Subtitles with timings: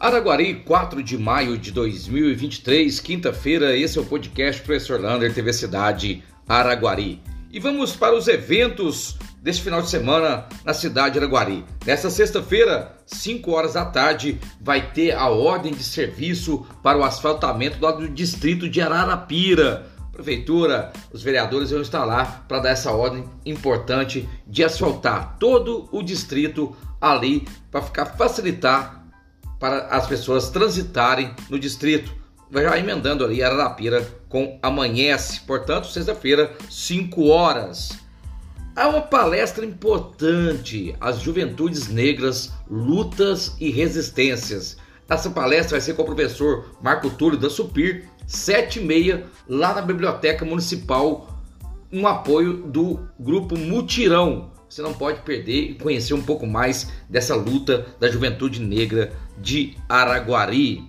[0.00, 6.24] Araguari, 4 de maio de 2023, quinta-feira, esse é o podcast Professor Lander, TV Cidade
[6.48, 7.22] Araguari.
[7.52, 11.66] E vamos para os eventos deste final de semana na cidade de Araguari.
[11.84, 17.76] Nesta sexta-feira, 5 horas da tarde, vai ter a ordem de serviço para o asfaltamento
[17.78, 19.86] do distrito de Ararapira.
[20.12, 26.02] Prefeitura, os vereadores vão estar lá para dar essa ordem importante de asfaltar todo o
[26.02, 28.99] distrito ali para ficar facilitar
[29.60, 32.12] para as pessoas transitarem no distrito.
[32.50, 37.90] Vai já emendando ali Ararapira com amanhece, portanto, sexta-feira, 5 horas.
[38.74, 44.78] Há uma palestra importante, as Juventudes Negras, Lutas e Resistências.
[45.08, 49.74] Essa palestra vai ser com o professor Marco Túlio da Supir, 7 e meia, lá
[49.74, 51.28] na Biblioteca Municipal,
[51.92, 54.52] um apoio do grupo Mutirão.
[54.70, 59.76] Você não pode perder e conhecer um pouco mais dessa luta da juventude negra de
[59.88, 60.88] Araguari.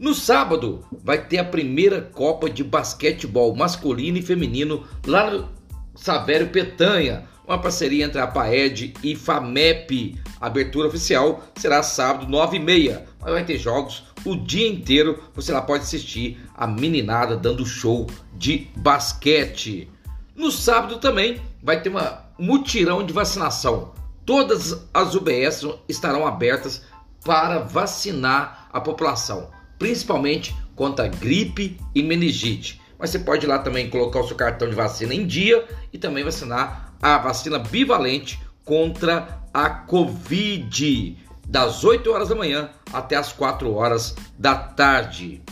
[0.00, 5.48] No sábado vai ter a primeira Copa de Basquetebol masculino e feminino lá no
[5.94, 10.18] Savério Petanha, uma parceria entre a PAED e FAMEP.
[10.40, 15.22] A abertura oficial será sábado 9h30, mas vai ter jogos o dia inteiro.
[15.36, 19.88] Você lá pode assistir a meninada dando show de basquete.
[20.34, 23.92] No sábado também vai ter uma mutirão de vacinação.
[24.24, 26.82] Todas as UBS estarão abertas
[27.24, 32.80] para vacinar a população, principalmente contra gripe e meningite.
[32.98, 35.98] Mas você pode ir lá também colocar o seu cartão de vacina em dia e
[35.98, 43.32] também vacinar a vacina bivalente contra a Covid, das 8 horas da manhã até as
[43.32, 45.42] 4 horas da tarde.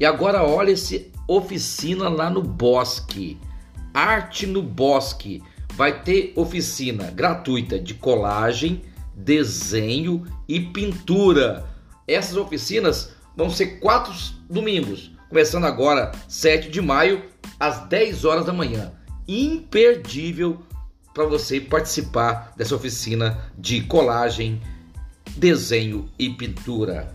[0.00, 3.38] E agora olha esse oficina lá no Bosque.
[3.92, 5.42] Arte no Bosque
[5.76, 8.82] vai ter oficina gratuita de colagem,
[9.14, 11.64] desenho e pintura.
[12.06, 14.12] Essas oficinas vão ser quatro
[14.48, 17.24] domingos, começando agora 7 de maio
[17.58, 18.92] às 10 horas da manhã.
[19.26, 20.60] Imperdível
[21.12, 24.60] para você participar dessa oficina de colagem,
[25.36, 27.14] desenho e pintura.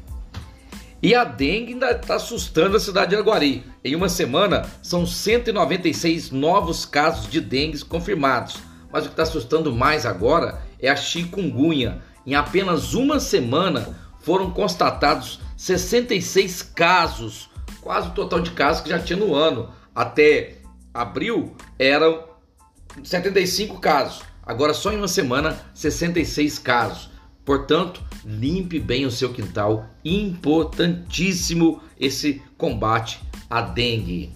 [1.02, 3.64] E a dengue ainda está assustando a cidade de Araguari.
[3.84, 8.58] Em uma semana, são 196 novos casos de dengue confirmados.
[8.92, 12.02] Mas o que está assustando mais agora é a chikungunya.
[12.26, 17.50] Em apenas uma semana, foram constatados 66 casos,
[17.82, 19.70] quase o total de casos que já tinha no ano.
[19.96, 20.58] Até
[20.94, 22.26] abril eram
[23.04, 24.22] 75 casos.
[24.46, 27.10] Agora, só em uma semana, 66 casos.
[27.50, 29.90] Portanto, limpe bem o seu quintal.
[30.06, 34.32] Importantíssimo esse combate à dengue.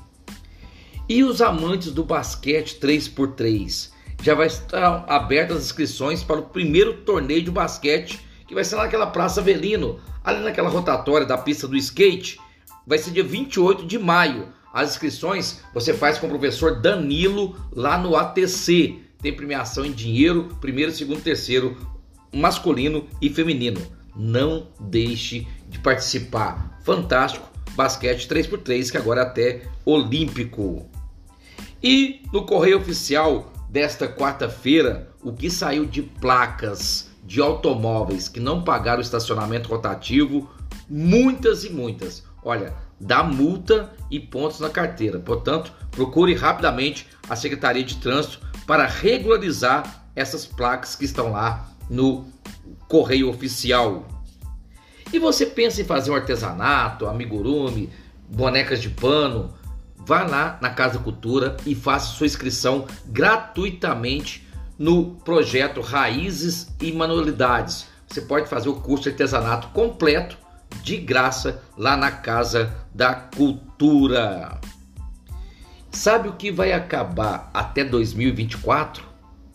[1.07, 3.91] E os amantes do basquete 3x3?
[4.19, 8.77] Já vai estar abertas as inscrições para o primeiro torneio de basquete que vai ser
[8.77, 12.39] naquela Praça Avelino, ali naquela rotatória da pista do skate.
[12.87, 14.47] Vai ser dia 28 de maio.
[14.73, 19.03] As inscrições você faz com o professor Danilo lá no ATC.
[19.21, 21.92] Tem premiação em dinheiro, primeiro, segundo, terceiro
[22.33, 23.81] masculino e feminino.
[24.15, 26.79] Não deixe de participar.
[26.83, 30.87] Fantástico basquete 3x3 que agora é até olímpico.
[31.81, 38.63] E no correio oficial desta quarta-feira, o que saiu de placas de automóveis que não
[38.63, 40.49] pagaram o estacionamento rotativo,
[40.89, 42.23] muitas e muitas.
[42.43, 45.19] Olha, dá multa e pontos na carteira.
[45.19, 52.25] Portanto, procure rapidamente a Secretaria de Trânsito para regularizar essas placas que estão lá no
[52.87, 54.07] correio oficial.
[55.11, 57.89] E você pensa em fazer um artesanato, amigurumi,
[58.27, 59.53] bonecas de pano?
[59.95, 64.45] Vá lá na Casa Cultura e faça sua inscrição gratuitamente
[64.77, 67.85] no projeto Raízes e Manualidades.
[68.07, 70.37] Você pode fazer o curso de artesanato completo
[70.81, 74.59] de graça lá na Casa da Cultura.
[75.91, 79.05] Sabe o que vai acabar até 2024?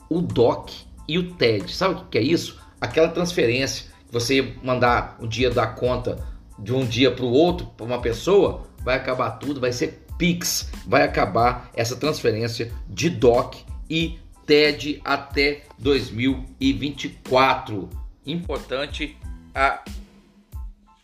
[0.09, 1.75] O DOC e o TED.
[1.75, 2.61] Sabe o que é isso?
[2.81, 6.25] Aquela transferência que você mandar o dia da conta
[6.59, 10.71] de um dia para o outro para uma pessoa, vai acabar tudo, vai ser Pix,
[10.85, 17.89] vai acabar essa transferência de DOC e TED até 2024.
[18.27, 19.17] Importante
[19.55, 19.85] a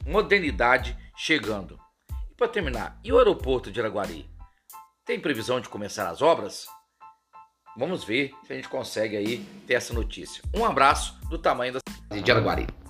[0.05, 1.79] modernidade chegando.
[2.31, 4.29] E para terminar, e o aeroporto de Araguari?
[5.05, 6.67] Tem previsão de começar as obras?
[7.77, 10.43] Vamos ver se a gente consegue aí ter essa notícia.
[10.55, 12.84] Um abraço do tamanho da cidade de Araguari.